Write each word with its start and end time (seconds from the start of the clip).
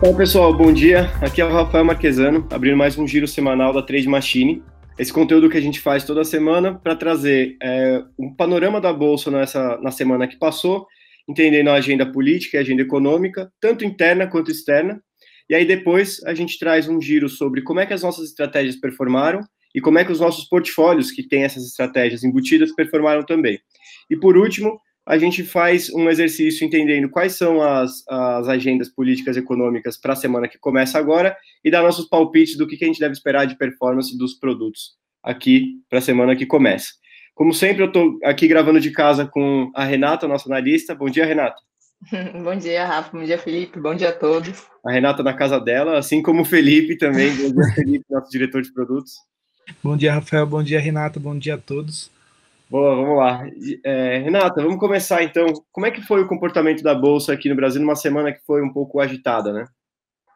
Olá 0.00 0.16
pessoal, 0.16 0.56
bom 0.56 0.72
dia. 0.72 1.10
Aqui 1.20 1.40
é 1.40 1.44
o 1.44 1.50
Rafael 1.50 1.84
Marquesano, 1.84 2.46
abrindo 2.52 2.76
mais 2.76 2.96
um 2.96 3.04
giro 3.04 3.26
semanal 3.26 3.72
da 3.72 3.82
Trade 3.82 4.06
Machine. 4.06 4.62
Esse 4.96 5.12
conteúdo 5.12 5.50
que 5.50 5.56
a 5.56 5.60
gente 5.60 5.80
faz 5.80 6.04
toda 6.04 6.22
semana 6.22 6.78
para 6.78 6.94
trazer 6.94 7.56
é, 7.60 8.04
um 8.16 8.32
panorama 8.32 8.80
da 8.80 8.92
bolsa 8.92 9.28
nessa, 9.28 9.76
na 9.78 9.90
semana 9.90 10.28
que 10.28 10.36
passou, 10.36 10.86
entendendo 11.28 11.66
a 11.66 11.74
agenda 11.74 12.06
política 12.06 12.56
e 12.56 12.58
a 12.58 12.60
agenda 12.60 12.82
econômica, 12.82 13.50
tanto 13.60 13.84
interna 13.84 14.28
quanto 14.28 14.52
externa. 14.52 15.02
E 15.50 15.54
aí 15.56 15.64
depois 15.64 16.22
a 16.24 16.32
gente 16.32 16.60
traz 16.60 16.88
um 16.88 17.02
giro 17.02 17.28
sobre 17.28 17.62
como 17.62 17.80
é 17.80 17.86
que 17.86 17.92
as 17.92 18.02
nossas 18.02 18.28
estratégias 18.28 18.76
performaram 18.76 19.40
e 19.74 19.80
como 19.80 19.98
é 19.98 20.04
que 20.04 20.12
os 20.12 20.20
nossos 20.20 20.44
portfólios 20.44 21.10
que 21.10 21.26
têm 21.26 21.42
essas 21.42 21.64
estratégias 21.64 22.22
embutidas 22.22 22.72
performaram 22.72 23.24
também. 23.24 23.58
E 24.08 24.16
por 24.16 24.36
último, 24.36 24.78
a 25.08 25.16
gente 25.16 25.42
faz 25.42 25.88
um 25.88 26.10
exercício 26.10 26.66
entendendo 26.66 27.08
quais 27.08 27.32
são 27.32 27.62
as, 27.62 28.06
as 28.06 28.46
agendas 28.46 28.90
políticas 28.90 29.36
e 29.36 29.38
econômicas 29.38 29.96
para 29.96 30.12
a 30.12 30.16
semana 30.16 30.46
que 30.46 30.58
começa 30.58 30.98
agora 30.98 31.34
e 31.64 31.70
dar 31.70 31.82
nossos 31.82 32.06
palpites 32.06 32.58
do 32.58 32.66
que, 32.66 32.76
que 32.76 32.84
a 32.84 32.88
gente 32.88 33.00
deve 33.00 33.14
esperar 33.14 33.46
de 33.46 33.56
performance 33.56 34.16
dos 34.18 34.34
produtos 34.34 34.98
aqui 35.22 35.76
para 35.88 36.00
a 36.00 36.02
semana 36.02 36.36
que 36.36 36.44
começa. 36.44 36.90
Como 37.34 37.54
sempre, 37.54 37.82
eu 37.82 37.86
estou 37.86 38.18
aqui 38.22 38.46
gravando 38.46 38.78
de 38.78 38.90
casa 38.90 39.26
com 39.26 39.70
a 39.74 39.82
Renata, 39.82 40.28
nossa 40.28 40.46
analista. 40.46 40.94
Bom 40.94 41.08
dia, 41.08 41.24
Renata. 41.24 41.56
Bom 42.44 42.54
dia, 42.54 42.84
Rafa. 42.84 43.16
Bom 43.16 43.24
dia, 43.24 43.38
Felipe. 43.38 43.80
Bom 43.80 43.94
dia 43.94 44.10
a 44.10 44.12
todos. 44.12 44.66
A 44.84 44.92
Renata 44.92 45.22
na 45.22 45.32
casa 45.32 45.58
dela, 45.58 45.96
assim 45.96 46.20
como 46.20 46.42
o 46.42 46.44
Felipe 46.44 46.98
também. 46.98 47.34
Bom 47.34 47.50
dia, 47.50 47.74
Felipe, 47.74 48.04
nosso 48.10 48.30
diretor 48.30 48.60
de 48.60 48.70
produtos. 48.74 49.14
Bom 49.82 49.96
dia, 49.96 50.12
Rafael. 50.12 50.46
Bom 50.46 50.62
dia, 50.62 50.78
Renata. 50.78 51.18
Bom 51.18 51.38
dia 51.38 51.54
a 51.54 51.58
todos. 51.58 52.10
Boa, 52.70 52.96
vamos 52.96 53.16
lá. 53.16 53.46
É, 53.82 54.18
Renata, 54.18 54.62
vamos 54.62 54.78
começar 54.78 55.22
então. 55.22 55.46
Como 55.72 55.86
é 55.86 55.90
que 55.90 56.02
foi 56.02 56.22
o 56.22 56.28
comportamento 56.28 56.82
da 56.82 56.94
Bolsa 56.94 57.32
aqui 57.32 57.48
no 57.48 57.56
Brasil 57.56 57.80
numa 57.80 57.96
semana 57.96 58.32
que 58.32 58.40
foi 58.46 58.62
um 58.62 58.72
pouco 58.72 59.00
agitada, 59.00 59.52
né? 59.52 59.66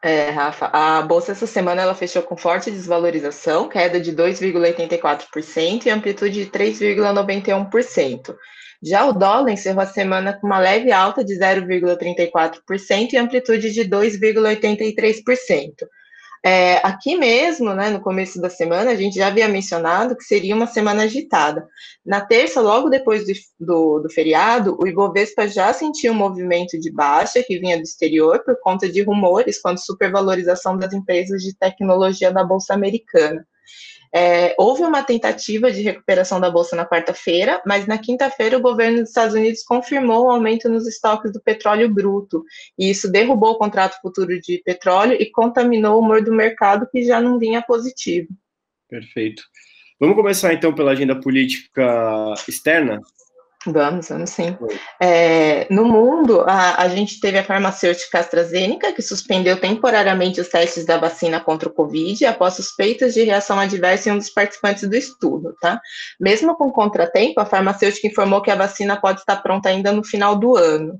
É, 0.03 0.31
Rafa, 0.31 0.65
a 0.73 1.01
Bolsa 1.01 1.31
essa 1.31 1.47
semana 1.47 1.81
ela 1.81 1.95
fechou 1.95 2.21
com 2.23 2.35
forte 2.35 2.69
desvalorização, 2.69 3.69
queda 3.69 4.01
de 4.01 4.11
2,84% 4.11 5.85
e 5.85 5.89
amplitude 5.89 6.43
de 6.43 6.51
3,91%. 6.51 8.35
Já 8.83 9.05
o 9.05 9.13
dólar 9.13 9.51
encerrou 9.51 9.81
a 9.81 9.85
semana 9.85 10.33
com 10.33 10.45
uma 10.45 10.59
leve 10.59 10.91
alta 10.91 11.23
de 11.23 11.39
0,34% 11.39 13.13
e 13.13 13.17
amplitude 13.17 13.71
de 13.71 13.85
2,83%. 13.85 15.71
É, 16.45 16.85
aqui 16.85 17.15
mesmo, 17.15 17.73
né, 17.73 17.89
no 17.89 18.01
começo 18.01 18.41
da 18.41 18.49
semana, 18.49 18.91
a 18.91 18.95
gente 18.95 19.15
já 19.15 19.27
havia 19.27 19.47
mencionado 19.47 20.13
que 20.13 20.25
seria 20.25 20.53
uma 20.53 20.67
semana 20.67 21.03
agitada. 21.03 21.65
Na 22.05 22.19
terça, 22.19 22.59
logo 22.59 22.89
depois 22.89 23.25
do, 23.25 23.31
do, 23.57 23.99
do, 24.01 24.09
feriado, 24.09 24.77
o 24.77 24.85
Ibovespa 24.85 25.47
já 25.47 25.71
sentiu 25.71 26.11
um 26.11 26.15
movimento 26.15 26.77
de 26.77 26.91
baixa 26.91 27.41
que 27.41 27.57
vinha 27.59 27.77
do 27.77 27.83
exterior 27.83 28.43
por 28.43 28.59
conta 28.59 28.89
de 28.89 29.01
rumores 29.01 29.61
quanto 29.61 29.79
supervalorização 29.79 30.77
das 30.77 30.91
empresas 30.91 31.41
de 31.41 31.55
tecnologia 31.55 32.29
da 32.29 32.43
Bolsa 32.43 32.73
Americana. 32.73 33.47
É, 34.15 34.53
houve 34.59 34.83
uma 34.83 35.01
tentativa 35.01 35.71
de 35.71 35.81
recuperação 35.81 36.39
da 36.39 36.51
bolsa 36.51 36.75
na 36.75 36.85
quarta-feira, 36.85 37.61
mas 37.65 37.87
na 37.87 37.97
quinta-feira 37.97 38.57
o 38.57 38.61
governo 38.61 38.99
dos 38.99 39.09
Estados 39.09 39.33
Unidos 39.33 39.63
confirmou 39.63 40.25
o 40.25 40.29
aumento 40.29 40.69
nos 40.69 40.87
estoques 40.87 41.33
do 41.33 41.41
petróleo 41.41 41.91
bruto, 41.91 42.43
e 42.77 42.91
isso 42.91 43.11
derrubou 43.11 43.53
o 43.53 43.57
contrato 43.57 43.99
futuro 44.01 44.39
de 44.39 44.61
petróleo 44.63 45.17
e 45.19 45.31
contaminou 45.31 45.95
o 45.95 45.99
humor 45.99 46.23
do 46.23 46.31
mercado, 46.31 46.87
que 46.91 47.03
já 47.03 47.19
não 47.19 47.39
vinha 47.39 47.61
positivo. 47.61 48.27
Perfeito. 48.87 49.41
Vamos 49.99 50.15
começar 50.15 50.53
então 50.53 50.73
pela 50.75 50.91
agenda 50.91 51.19
política 51.19 52.33
externa. 52.47 53.01
Vamos, 53.65 54.09
vamos 54.09 54.29
sim. 54.29 54.57
É, 55.01 55.67
no 55.73 55.85
mundo, 55.85 56.41
a, 56.41 56.81
a, 56.81 56.89
gente 56.89 57.19
teve 57.19 57.37
a 57.37 57.43
farmacêutica 57.43 58.19
AstraZeneca, 58.19 58.91
que 58.91 59.01
suspendeu 59.01 59.59
temporariamente 59.59 60.41
os 60.41 60.49
testes 60.49 60.85
da 60.85 60.97
vacina 60.97 61.39
contra 61.39 61.69
o 61.69 61.73
Covid 61.73 62.25
após 62.25 62.55
suspeitas 62.55 63.13
de 63.13 63.23
reação 63.23 63.57
adversa 63.57 64.09
em 64.09 64.13
um 64.13 64.17
dos 64.17 64.29
participantes 64.29 64.87
do 64.87 64.95
estudo, 64.95 65.55
tá? 65.61 65.79
Mesmo 66.19 66.55
com 66.57 66.71
contratempo, 66.71 67.39
a 67.39 67.45
farmacêutica 67.45 68.07
informou 68.07 68.41
que 68.41 68.51
a 68.51 68.55
vacina 68.55 68.99
pode 68.99 69.21
estar 69.21 69.37
pronta 69.37 69.69
ainda 69.69 69.93
no 69.93 70.03
final 70.03 70.35
do 70.35 70.57
ano. 70.57 70.99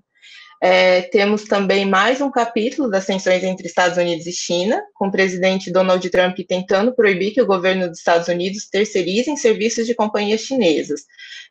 É, 0.66 1.02
temos 1.02 1.44
também 1.44 1.86
mais 1.86 2.22
um 2.22 2.32
capítulo 2.32 2.90
das 2.90 3.06
tensões 3.06 3.44
entre 3.44 3.68
Estados 3.68 3.98
Unidos 3.98 4.26
e 4.26 4.32
China, 4.32 4.82
com 4.94 5.08
o 5.08 5.12
presidente 5.12 5.70
Donald 5.70 6.10
Trump 6.10 6.38
tentando 6.48 6.96
proibir 6.96 7.34
que 7.34 7.42
o 7.42 7.46
governo 7.46 7.90
dos 7.90 7.98
Estados 7.98 8.30
Unidos 8.30 8.70
terceirize 8.70 9.36
serviços 9.36 9.86
de 9.86 9.94
companhias 9.94 10.40
chinesas. 10.40 11.02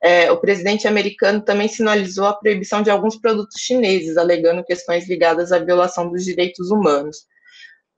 É, 0.02 0.32
o 0.32 0.40
presidente 0.40 0.88
americano 0.88 1.42
também 1.42 1.68
sinalizou 1.68 2.24
a 2.24 2.32
proibição 2.32 2.80
de 2.80 2.88
alguns 2.88 3.16
produtos 3.20 3.60
chineses, 3.60 4.16
alegando 4.16 4.64
questões 4.64 5.06
ligadas 5.06 5.52
à 5.52 5.58
violação 5.58 6.08
dos 6.08 6.24
direitos 6.24 6.70
humanos. 6.70 7.26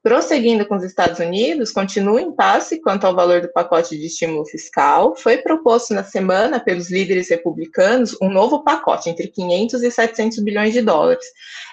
Prosseguindo 0.05 0.67
com 0.67 0.77
os 0.77 0.85
Estados 0.85 1.19
Unidos, 1.19 1.73
continua 1.73 2.21
em 2.21 2.27
impasse 2.27 2.79
quanto 2.79 3.07
ao 3.07 3.15
valor 3.15 3.41
do 3.41 3.51
pacote 3.51 3.97
de 3.99 4.05
estímulo 4.05 4.45
fiscal. 4.45 5.17
Foi 5.17 5.39
proposto 5.39 5.95
na 5.95 6.05
semana 6.05 6.61
pelos 6.61 6.91
líderes 6.91 7.31
republicanos 7.31 8.15
um 8.21 8.29
novo 8.29 8.63
pacote 8.63 9.09
entre 9.09 9.29
500 9.29 9.83
e 9.83 9.91
700 9.91 10.41
bilhões 10.41 10.75
de 10.75 10.83
dólares. 10.83 11.25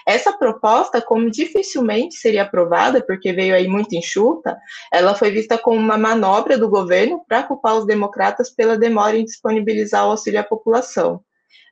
Essa 0.06 0.32
proposta, 0.32 1.02
como 1.02 1.30
dificilmente 1.30 2.14
seria 2.14 2.44
aprovada, 2.44 3.04
porque 3.04 3.34
veio 3.34 3.54
aí 3.54 3.68
muito 3.68 3.94
enxuta, 3.94 4.56
ela 4.90 5.14
foi 5.14 5.30
vista 5.30 5.58
como 5.58 5.76
uma 5.76 5.98
manobra 5.98 6.56
do 6.56 6.70
governo 6.70 7.22
para 7.28 7.42
culpar 7.42 7.76
os 7.76 7.84
democratas 7.84 8.48
pela 8.48 8.78
demora 8.78 9.14
em 9.14 9.26
disponibilizar 9.26 10.06
o 10.06 10.12
auxílio 10.12 10.40
à 10.40 10.42
população. 10.42 11.22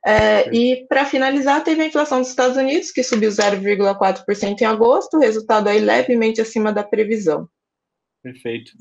É, 0.05 0.49
e 0.53 0.85
para 0.87 1.05
finalizar, 1.05 1.63
teve 1.63 1.81
a 1.81 1.85
inflação 1.85 2.19
dos 2.19 2.29
Estados 2.29 2.57
Unidos, 2.57 2.91
que 2.91 3.03
subiu 3.03 3.29
0,4% 3.29 4.61
em 4.61 4.65
agosto, 4.65 5.19
resultado 5.19 5.67
aí 5.67 5.79
levemente 5.79 6.41
acima 6.41 6.73
da 6.73 6.83
previsão. 6.83 7.47
Perfeito. 8.23 8.71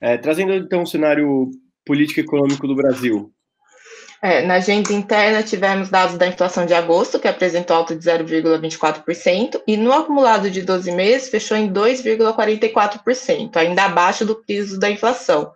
É, 0.00 0.18
trazendo 0.18 0.52
então 0.52 0.82
o 0.82 0.86
cenário 0.86 1.50
político 1.84 2.20
e 2.20 2.22
econômico 2.22 2.66
do 2.66 2.74
Brasil. 2.74 3.32
É, 4.22 4.42
na 4.42 4.54
agenda 4.54 4.92
interna, 4.92 5.42
tivemos 5.42 5.88
dados 5.88 6.16
da 6.16 6.26
inflação 6.26 6.66
de 6.66 6.74
agosto, 6.74 7.18
que 7.18 7.28
apresentou 7.28 7.76
alta 7.76 7.94
de 7.94 8.04
0,24%, 8.04 9.62
e 9.66 9.76
no 9.76 9.92
acumulado 9.92 10.50
de 10.50 10.62
12 10.62 10.90
meses 10.90 11.28
fechou 11.28 11.56
em 11.56 11.72
2,44%, 11.72 13.56
ainda 13.56 13.84
abaixo 13.84 14.24
do 14.24 14.34
piso 14.34 14.80
da 14.80 14.90
inflação. 14.90 15.52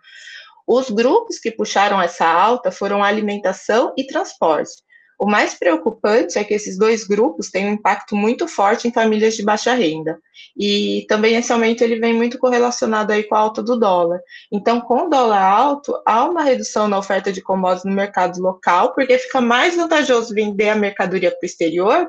Os 0.67 0.89
grupos 0.91 1.39
que 1.39 1.51
puxaram 1.51 2.01
essa 2.01 2.27
alta 2.27 2.71
foram 2.71 3.03
alimentação 3.03 3.93
e 3.97 4.07
transporte. 4.07 4.83
O 5.21 5.27
mais 5.27 5.53
preocupante 5.53 6.39
é 6.39 6.45
que 6.45 6.55
esses 6.55 6.79
dois 6.79 7.05
grupos 7.05 7.51
têm 7.51 7.67
um 7.67 7.75
impacto 7.75 8.17
muito 8.17 8.49
forte 8.49 8.89
em 8.89 8.93
famílias 8.93 9.37
de 9.37 9.43
baixa 9.43 9.75
renda. 9.75 10.19
E 10.57 11.05
também 11.11 11.37
esse 11.37 11.53
aumento 11.53 11.85
ele 11.85 12.01
vem 12.01 12.15
muito 12.15 12.39
correlacionado 12.39 13.13
aí 13.13 13.25
com 13.25 13.35
a 13.35 13.39
alta 13.39 13.63
do 13.63 13.79
dólar. 13.79 14.19
Então, 14.51 14.81
com 14.81 15.05
o 15.05 15.09
dólar 15.11 15.43
alto, 15.43 15.95
há 16.07 16.25
uma 16.25 16.43
redução 16.43 16.89
na 16.89 16.99
oferta 16.99 17.31
de 17.31 17.43
commodities 17.43 17.85
no 17.85 17.93
mercado 17.93 18.41
local, 18.41 18.95
porque 18.95 19.19
fica 19.19 19.43
mais 19.43 19.77
vantajoso 19.77 20.35
vender 20.35 20.71
a 20.71 20.75
mercadoria 20.75 21.31
para 21.31 21.45
o 21.45 21.47
exterior 21.47 22.09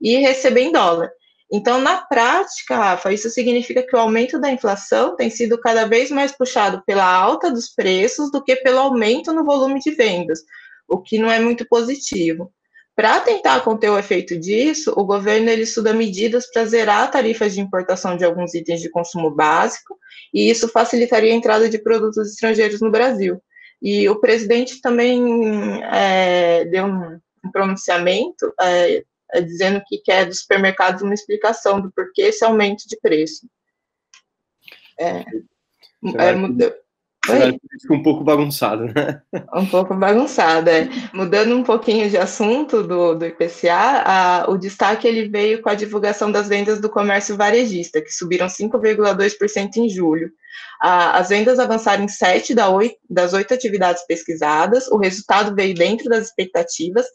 e 0.00 0.16
receber 0.16 0.62
em 0.62 0.72
dólar. 0.72 1.12
Então, 1.52 1.80
na 1.80 1.98
prática, 1.98 2.76
Rafa, 2.76 3.12
isso 3.12 3.30
significa 3.30 3.84
que 3.84 3.94
o 3.94 4.00
aumento 4.00 4.36
da 4.36 4.50
inflação 4.50 5.14
tem 5.14 5.30
sido 5.30 5.58
cada 5.58 5.86
vez 5.86 6.10
mais 6.10 6.32
puxado 6.32 6.82
pela 6.84 7.06
alta 7.06 7.52
dos 7.52 7.68
preços 7.68 8.32
do 8.32 8.42
que 8.42 8.56
pelo 8.56 8.80
aumento 8.80 9.32
no 9.32 9.44
volume 9.44 9.78
de 9.78 9.92
vendas, 9.92 10.40
o 10.88 10.98
que 10.98 11.18
não 11.18 11.30
é 11.30 11.38
muito 11.38 11.66
positivo. 11.68 12.52
Para 12.96 13.20
tentar 13.20 13.60
conter 13.60 13.90
o 13.90 13.98
efeito 13.98 14.36
disso, 14.36 14.92
o 14.96 15.04
governo 15.04 15.48
ele 15.48 15.62
estuda 15.62 15.92
medidas 15.92 16.50
para 16.50 16.64
zerar 16.64 17.08
tarifas 17.10 17.54
de 17.54 17.60
importação 17.60 18.16
de 18.16 18.24
alguns 18.24 18.54
itens 18.54 18.80
de 18.80 18.90
consumo 18.90 19.30
básico, 19.30 19.96
e 20.34 20.50
isso 20.50 20.66
facilitaria 20.68 21.32
a 21.32 21.36
entrada 21.36 21.68
de 21.68 21.78
produtos 21.78 22.32
estrangeiros 22.32 22.80
no 22.80 22.90
Brasil. 22.90 23.40
E 23.80 24.08
o 24.08 24.18
presidente 24.18 24.80
também 24.80 25.22
é, 25.84 26.64
deu 26.64 26.86
um, 26.86 27.20
pronunciamento 27.52 28.52
é, 28.60 29.04
é, 29.32 29.40
dizendo 29.40 29.80
que 29.86 29.98
quer 29.98 30.26
dos 30.26 30.40
supermercados 30.40 31.02
uma 31.02 31.14
explicação 31.14 31.80
do 31.80 31.92
porquê 31.92 32.22
esse 32.22 32.44
aumento 32.44 32.82
de 32.88 32.98
preço. 33.00 33.48
É, 34.98 35.24
é, 36.18 36.32
mudou, 36.34 36.74
Fica 37.80 37.94
um 37.94 38.02
pouco 38.02 38.24
bagunçado, 38.24 38.84
né? 38.86 39.22
Um 39.54 39.66
pouco 39.66 39.94
bagunçado, 39.94 40.68
é. 40.70 40.88
Mudando 41.12 41.56
um 41.56 41.62
pouquinho 41.62 42.08
de 42.08 42.16
assunto 42.16 42.82
do, 42.82 43.14
do 43.14 43.26
IPCA, 43.26 44.02
a, 44.04 44.46
o 44.48 44.56
destaque 44.56 45.06
ele 45.06 45.28
veio 45.28 45.62
com 45.62 45.68
a 45.68 45.74
divulgação 45.74 46.30
das 46.30 46.48
vendas 46.48 46.80
do 46.80 46.88
comércio 46.88 47.36
varejista, 47.36 48.00
que 48.00 48.12
subiram 48.12 48.46
5,2% 48.46 49.76
em 49.76 49.88
julho. 49.88 50.30
A, 50.80 51.18
as 51.18 51.28
vendas 51.28 51.58
avançaram 51.58 52.04
em 52.04 52.08
7 52.08 52.54
da 52.54 52.68
8, 52.68 52.96
das 53.10 53.32
oito 53.32 53.52
atividades 53.52 54.04
pesquisadas, 54.06 54.88
o 54.88 54.96
resultado 54.96 55.54
veio 55.54 55.74
dentro 55.74 56.08
das 56.08 56.26
expectativas. 56.26 57.06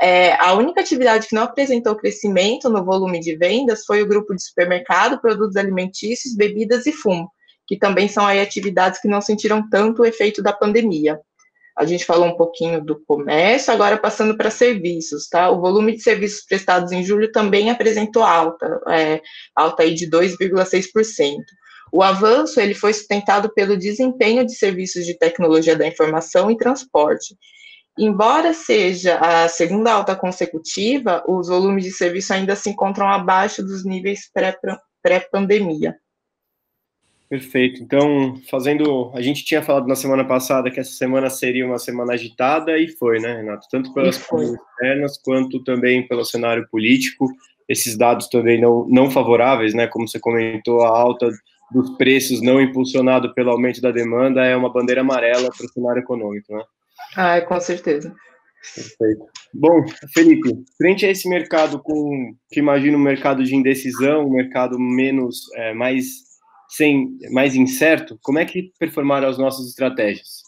É, 0.00 0.34
a 0.34 0.54
única 0.54 0.80
atividade 0.80 1.28
que 1.28 1.34
não 1.34 1.42
apresentou 1.42 1.96
crescimento 1.96 2.68
no 2.68 2.84
volume 2.84 3.20
de 3.20 3.36
vendas 3.36 3.84
foi 3.84 4.02
o 4.02 4.08
grupo 4.08 4.34
de 4.34 4.42
supermercado, 4.42 5.20
produtos 5.20 5.56
alimentícios, 5.56 6.34
bebidas 6.34 6.86
e 6.86 6.92
fumo 6.92 7.30
que 7.70 7.78
também 7.78 8.08
são 8.08 8.26
aí 8.26 8.40
atividades 8.40 9.00
que 9.00 9.06
não 9.06 9.20
sentiram 9.20 9.62
tanto 9.70 10.02
o 10.02 10.04
efeito 10.04 10.42
da 10.42 10.52
pandemia. 10.52 11.20
A 11.78 11.84
gente 11.84 12.04
falou 12.04 12.26
um 12.26 12.36
pouquinho 12.36 12.84
do 12.84 13.00
comércio, 13.06 13.72
agora 13.72 13.96
passando 13.96 14.36
para 14.36 14.50
serviços, 14.50 15.28
tá? 15.28 15.48
O 15.50 15.60
volume 15.60 15.94
de 15.94 16.02
serviços 16.02 16.44
prestados 16.44 16.90
em 16.90 17.04
julho 17.04 17.30
também 17.30 17.70
apresentou 17.70 18.24
alta, 18.24 18.80
é, 18.88 19.22
alta 19.54 19.84
aí 19.84 19.94
de 19.94 20.10
2,6%. 20.10 21.36
O 21.92 22.02
avanço 22.02 22.60
ele 22.60 22.74
foi 22.74 22.92
sustentado 22.92 23.48
pelo 23.54 23.76
desempenho 23.76 24.44
de 24.44 24.56
serviços 24.56 25.06
de 25.06 25.16
tecnologia 25.16 25.76
da 25.76 25.86
informação 25.86 26.50
e 26.50 26.56
transporte. 26.56 27.36
Embora 27.96 28.52
seja 28.52 29.16
a 29.18 29.46
segunda 29.46 29.92
alta 29.92 30.16
consecutiva, 30.16 31.22
os 31.28 31.46
volumes 31.46 31.84
de 31.84 31.92
serviço 31.92 32.32
ainda 32.32 32.56
se 32.56 32.68
encontram 32.68 33.06
abaixo 33.06 33.62
dos 33.62 33.84
níveis 33.84 34.28
pré-pandemia. 35.04 35.94
Perfeito. 37.30 37.80
Então, 37.80 38.34
fazendo. 38.50 39.12
A 39.14 39.22
gente 39.22 39.44
tinha 39.44 39.62
falado 39.62 39.86
na 39.86 39.94
semana 39.94 40.24
passada 40.24 40.68
que 40.68 40.80
essa 40.80 40.90
semana 40.90 41.30
seria 41.30 41.64
uma 41.64 41.78
semana 41.78 42.14
agitada 42.14 42.76
e 42.76 42.88
foi, 42.88 43.20
né, 43.20 43.36
Renato? 43.36 43.68
Tanto 43.70 43.94
pelas 43.94 44.18
coisas 44.18 44.58
externas 44.58 45.16
quanto 45.22 45.62
também 45.62 46.06
pelo 46.08 46.24
cenário 46.24 46.66
político. 46.68 47.28
Esses 47.68 47.96
dados 47.96 48.28
também 48.28 48.60
não, 48.60 48.84
não 48.88 49.08
favoráveis, 49.08 49.72
né? 49.72 49.86
Como 49.86 50.08
você 50.08 50.18
comentou, 50.18 50.82
a 50.82 50.88
alta 50.88 51.30
dos 51.70 51.96
preços 51.96 52.42
não 52.42 52.60
impulsionado 52.60 53.32
pelo 53.32 53.50
aumento 53.50 53.80
da 53.80 53.92
demanda 53.92 54.44
é 54.44 54.56
uma 54.56 54.72
bandeira 54.72 55.02
amarela 55.02 55.50
para 55.56 55.66
o 55.66 55.68
cenário 55.68 56.00
econômico, 56.00 56.52
né? 56.52 56.64
Ah, 57.16 57.40
com 57.42 57.60
certeza. 57.60 58.12
Perfeito. 58.74 59.24
Bom, 59.54 59.84
Felipe, 60.12 60.50
frente 60.76 61.06
a 61.06 61.10
esse 61.10 61.28
mercado 61.28 61.80
com, 61.80 62.34
que 62.50 62.58
imagino 62.58 62.98
um 62.98 63.02
mercado 63.02 63.44
de 63.44 63.54
indecisão, 63.54 64.26
um 64.26 64.32
mercado 64.32 64.78
menos, 64.80 65.42
é, 65.54 65.72
mais, 65.72 66.06
sem, 66.70 67.18
mais 67.30 67.54
incerto, 67.54 68.18
como 68.22 68.38
é 68.38 68.44
que 68.44 68.72
performaram 68.78 69.28
as 69.28 69.38
nossas 69.38 69.68
estratégias? 69.68 70.42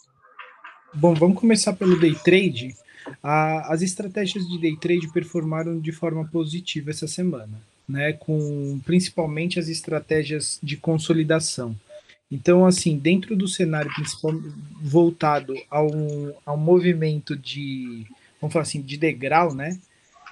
Bom, 0.94 1.14
vamos 1.14 1.38
começar 1.38 1.72
pelo 1.72 1.98
day 1.98 2.14
trade. 2.14 2.74
As 3.22 3.82
estratégias 3.82 4.46
de 4.46 4.58
day 4.58 4.76
trade 4.76 5.12
performaram 5.12 5.80
de 5.80 5.92
forma 5.92 6.26
positiva 6.28 6.90
essa 6.90 7.06
semana 7.06 7.60
né, 7.88 8.12
com 8.14 8.80
principalmente 8.84 9.58
as 9.58 9.68
estratégias 9.68 10.58
de 10.62 10.76
consolidação. 10.76 11.76
Então, 12.30 12.64
assim, 12.64 12.96
dentro 12.96 13.36
do 13.36 13.46
cenário 13.46 13.92
principal 13.92 14.32
voltado 14.80 15.54
a 15.70 15.82
um, 15.82 16.32
a 16.46 16.52
um 16.54 16.56
movimento 16.56 17.36
de, 17.36 18.06
vamos 18.40 18.52
falar 18.52 18.62
assim, 18.62 18.80
de 18.80 18.96
degrau, 18.96 19.54
né? 19.54 19.78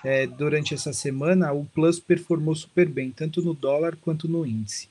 É, 0.03 0.27
durante 0.27 0.73
essa 0.73 0.95
semana, 0.95 1.53
o 1.53 1.67
Plus 1.67 2.01
performou 2.01 2.55
super 2.55 2.89
bem, 2.89 3.11
tanto 3.11 3.43
no 3.43 3.53
dólar 3.53 3.99
quanto 4.01 4.27
no 4.27 4.47
índice, 4.47 4.89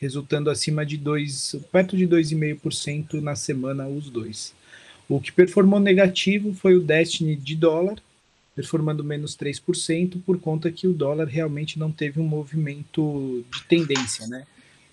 resultando 0.00 0.48
acima 0.48 0.84
de 0.84 0.96
2, 0.96 1.56
perto 1.70 1.96
de 1.96 2.08
2,5% 2.08 3.20
na 3.20 3.36
semana, 3.36 3.86
os 3.86 4.08
dois. 4.08 4.54
O 5.08 5.20
que 5.20 5.30
performou 5.30 5.78
negativo 5.78 6.54
foi 6.54 6.74
o 6.74 6.80
Destiny 6.80 7.36
de 7.36 7.54
dólar, 7.54 7.98
performando 8.56 9.04
menos 9.04 9.36
3%, 9.36 10.22
por 10.24 10.40
conta 10.40 10.70
que 10.70 10.86
o 10.86 10.92
dólar 10.92 11.26
realmente 11.26 11.78
não 11.78 11.92
teve 11.92 12.18
um 12.18 12.26
movimento 12.26 13.44
de 13.52 13.62
tendência, 13.64 14.26
né? 14.26 14.46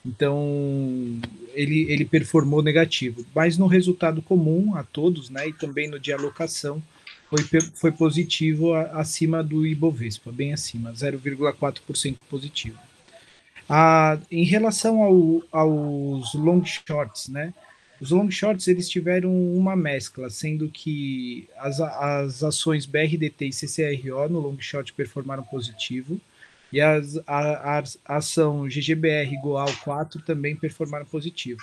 Então, 0.05 1.19
ele, 1.53 1.91
ele 1.91 2.05
performou 2.05 2.61
negativo. 2.61 3.25
Mas 3.35 3.57
no 3.57 3.67
resultado 3.67 4.21
comum 4.21 4.75
a 4.75 4.83
todos, 4.83 5.29
né, 5.29 5.49
e 5.49 5.53
também 5.53 5.89
no 5.89 5.99
de 5.99 6.13
alocação, 6.13 6.81
foi, 7.29 7.43
foi 7.73 7.91
positivo 7.91 8.73
a, 8.73 8.83
acima 9.01 9.43
do 9.43 9.65
Ibovespa, 9.65 10.31
bem 10.31 10.53
acima, 10.53 10.93
0,4% 10.93 12.15
positivo. 12.29 12.77
Ah, 13.69 14.17
em 14.31 14.43
relação 14.43 15.01
ao, 15.03 15.43
aos 15.51 16.33
long 16.33 16.63
shorts, 16.63 17.27
né, 17.27 17.53
os 17.99 18.11
long 18.11 18.29
shorts 18.29 18.67
eles 18.67 18.87
tiveram 18.89 19.31
uma 19.55 19.75
mescla, 19.75 20.29
sendo 20.29 20.69
que 20.69 21.49
as, 21.57 21.81
as 21.81 22.43
ações 22.43 22.85
BRDT 22.85 23.47
e 23.47 23.51
CCRO 23.51 24.29
no 24.29 24.39
long 24.39 24.57
short 24.59 24.93
performaram 24.93 25.43
positivo 25.43 26.19
e 26.71 26.79
as, 26.79 27.17
a, 27.25 27.79
a, 27.79 27.83
ação 28.17 28.67
GGBR 28.67 29.35
Goal 29.41 29.73
4 29.83 30.21
também 30.21 30.55
performaram 30.55 31.05
positivo. 31.05 31.61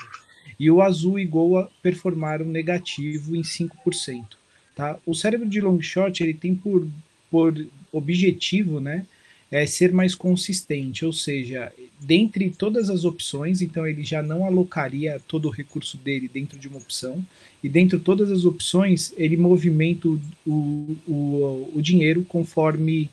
E 0.58 0.70
o 0.70 0.82
Azul 0.82 1.18
e 1.18 1.24
Goa 1.24 1.70
performaram 1.82 2.44
negativo 2.44 3.36
em 3.36 3.42
5%. 3.42 4.24
Tá? 4.74 4.98
O 5.06 5.14
cérebro 5.14 5.48
de 5.48 5.60
long 5.60 5.80
short 5.80 6.22
ele 6.22 6.34
tem 6.34 6.54
por, 6.54 6.86
por 7.30 7.54
objetivo, 7.92 8.80
né, 8.80 9.06
é 9.50 9.66
ser 9.66 9.92
mais 9.92 10.14
consistente, 10.14 11.04
ou 11.04 11.12
seja, 11.12 11.72
dentre 12.00 12.50
todas 12.50 12.90
as 12.90 13.04
opções, 13.04 13.62
então 13.62 13.86
ele 13.86 14.02
já 14.02 14.22
não 14.22 14.44
alocaria 14.44 15.20
todo 15.28 15.46
o 15.46 15.50
recurso 15.50 15.96
dele 15.96 16.28
dentro 16.32 16.58
de 16.58 16.66
uma 16.66 16.78
opção, 16.78 17.24
e 17.62 17.68
dentro 17.68 17.98
de 17.98 18.04
todas 18.04 18.30
as 18.30 18.44
opções, 18.44 19.12
ele 19.16 19.36
movimenta 19.36 20.08
o, 20.08 20.18
o, 21.06 21.70
o 21.74 21.80
dinheiro 21.80 22.24
conforme 22.24 23.10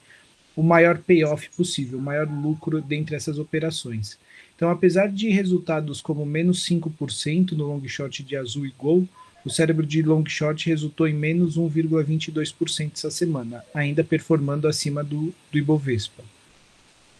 o 0.55 0.63
maior 0.63 0.97
payoff 0.97 1.49
possível, 1.55 1.99
o 1.99 2.01
maior 2.01 2.27
lucro 2.27 2.81
dentre 2.81 3.15
essas 3.15 3.39
operações. 3.39 4.17
Então, 4.55 4.69
apesar 4.69 5.07
de 5.07 5.29
resultados 5.29 6.01
como 6.01 6.25
menos 6.25 6.67
5% 6.67 7.53
no 7.53 7.65
long 7.67 7.87
short 7.87 8.21
de 8.23 8.35
Azul 8.35 8.65
e 8.65 8.73
Gol, 8.77 9.07
o 9.45 9.49
cérebro 9.49 9.85
de 9.85 10.01
long 10.01 10.23
short 10.25 10.69
resultou 10.69 11.07
em 11.07 11.13
menos 11.13 11.57
1,22% 11.57 12.91
essa 12.95 13.11
semana, 13.11 13.63
ainda 13.73 14.03
performando 14.03 14.67
acima 14.67 15.03
do, 15.03 15.33
do 15.51 15.57
Ibovespa. 15.57 16.23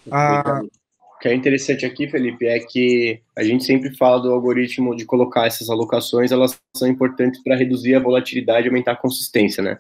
Ah, 0.10 0.62
o 0.64 1.20
que 1.20 1.28
é 1.28 1.34
interessante 1.34 1.86
aqui, 1.86 2.08
Felipe, 2.08 2.46
é 2.46 2.60
que 2.60 3.20
a 3.38 3.44
gente 3.44 3.64
sempre 3.64 3.96
fala 3.96 4.22
do 4.22 4.32
algoritmo 4.32 4.96
de 4.96 5.06
colocar 5.06 5.46
essas 5.46 5.70
alocações, 5.70 6.32
elas 6.32 6.60
são 6.76 6.88
importantes 6.88 7.42
para 7.44 7.56
reduzir 7.56 7.96
a 7.96 8.00
volatilidade 8.00 8.68
e 8.68 8.70
aumentar 8.70 8.94
a 8.94 8.98
consistência, 8.98 9.62
né? 9.62 9.78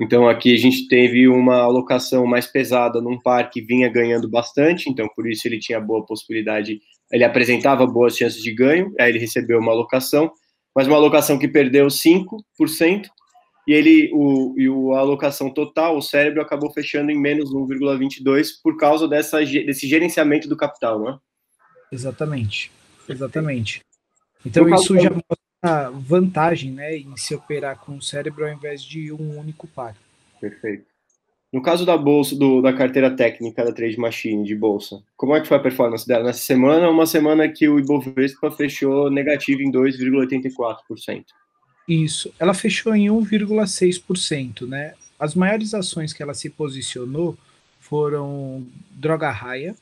Então 0.00 0.28
aqui 0.28 0.54
a 0.54 0.58
gente 0.58 0.86
teve 0.86 1.26
uma 1.26 1.56
alocação 1.56 2.24
mais 2.24 2.46
pesada 2.46 3.00
num 3.00 3.20
par 3.20 3.50
que 3.50 3.60
vinha 3.60 3.88
ganhando 3.88 4.28
bastante, 4.28 4.88
então 4.88 5.08
por 5.08 5.28
isso 5.28 5.48
ele 5.48 5.58
tinha 5.58 5.80
boa 5.80 6.06
possibilidade, 6.06 6.80
ele 7.10 7.24
apresentava 7.24 7.84
boas 7.84 8.16
chances 8.16 8.40
de 8.40 8.54
ganho, 8.54 8.94
aí 9.00 9.10
ele 9.10 9.18
recebeu 9.18 9.58
uma 9.58 9.72
alocação, 9.72 10.30
mas 10.74 10.86
uma 10.86 10.96
alocação 10.96 11.38
que 11.38 11.48
perdeu 11.48 11.86
5%, 11.86 13.08
e 13.66 13.72
ele 13.72 14.10
o, 14.14 14.54
e 14.56 14.68
o, 14.68 14.94
a 14.94 15.00
alocação 15.00 15.52
total, 15.52 15.98
o 15.98 16.02
cérebro 16.02 16.40
acabou 16.40 16.72
fechando 16.72 17.10
em 17.10 17.20
menos 17.20 17.52
1,22 17.52 18.48
por 18.62 18.78
causa 18.78 19.06
dessa, 19.06 19.44
desse 19.44 19.86
gerenciamento 19.86 20.48
do 20.48 20.56
capital, 20.56 20.98
não 20.98 21.10
é? 21.10 21.18
Exatamente, 21.92 22.72
exatamente. 23.06 23.80
Então 24.44 24.64
no 24.64 24.74
isso 24.74 24.98
já 24.98 25.10
mostra 25.10 25.90
vantagem 25.90 26.72
né, 26.72 26.96
em 26.96 27.14
se 27.16 27.34
operar 27.34 27.78
com 27.78 27.96
o 27.96 28.02
cérebro 28.02 28.46
ao 28.46 28.52
invés 28.52 28.82
de 28.82 29.12
um 29.12 29.38
único 29.38 29.66
par. 29.66 29.94
Perfeito. 30.40 30.86
No 31.52 31.62
caso 31.62 31.86
da 31.86 31.96
bolsa, 31.96 32.36
do, 32.36 32.60
da 32.60 32.72
carteira 32.72 33.10
técnica 33.10 33.64
da 33.64 33.72
Trade 33.72 33.98
Machine 33.98 34.44
de 34.44 34.54
bolsa, 34.54 35.02
como 35.16 35.34
é 35.34 35.40
que 35.40 35.48
foi 35.48 35.56
a 35.56 35.60
performance 35.60 36.06
dela 36.06 36.24
nessa 36.24 36.40
semana? 36.40 36.90
Uma 36.90 37.06
semana 37.06 37.48
que 37.48 37.66
o 37.68 37.78
Ibovespa 37.78 38.50
fechou 38.50 39.10
negativo 39.10 39.62
em 39.62 39.72
2,84%. 39.72 41.24
Isso, 41.88 42.30
ela 42.38 42.52
fechou 42.52 42.94
em 42.94 43.06
1,6%, 43.06 44.66
né? 44.66 44.92
As 45.18 45.34
maiores 45.34 45.72
ações 45.72 46.12
que 46.12 46.22
ela 46.22 46.34
se 46.34 46.50
posicionou 46.50 47.36
foram 47.80 48.66
Droga 48.90 49.30
Raia, 49.30 49.74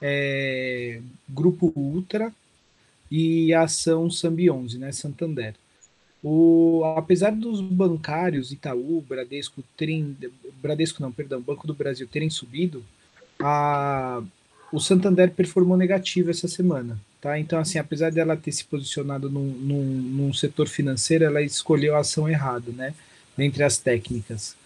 é, 0.00 1.00
Grupo 1.28 1.72
Ultra 1.74 2.32
e 3.10 3.52
a 3.52 3.62
ação 3.62 4.08
Sambi 4.08 4.48
11, 4.48 4.78
né, 4.78 4.92
Santander. 4.92 5.54
O, 6.22 6.82
apesar 6.96 7.32
dos 7.32 7.60
bancários 7.60 8.52
Itaú, 8.52 9.04
Bradesco 9.06 9.62
terem, 9.76 10.16
Bradesco 10.64 11.02
não, 11.02 11.12
perdão, 11.12 11.40
Banco 11.40 11.66
do 11.66 11.74
Brasil 11.74 12.08
terem 12.10 12.30
subido, 12.30 12.82
a, 13.38 14.22
o 14.72 14.80
Santander 14.80 15.30
performou 15.30 15.76
negativo 15.76 16.30
essa 16.30 16.48
semana. 16.48 16.98
Tá? 17.20 17.38
Então, 17.38 17.58
assim, 17.58 17.78
apesar 17.78 18.10
dela 18.10 18.36
ter 18.36 18.52
se 18.52 18.64
posicionado 18.64 19.30
num, 19.30 19.44
num, 19.44 19.84
num 19.84 20.32
setor 20.32 20.68
financeiro, 20.68 21.24
ela 21.24 21.42
escolheu 21.42 21.94
a 21.94 22.00
ação 22.00 22.28
errada, 22.28 22.70
né? 22.72 22.94
Entre 23.38 23.62
as 23.62 23.78
técnicas. 23.78 24.56